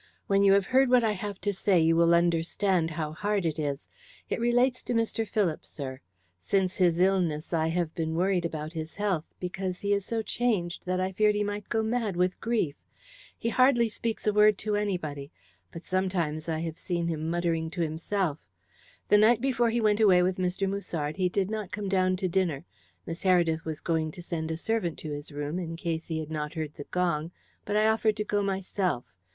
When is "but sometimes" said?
15.71-16.49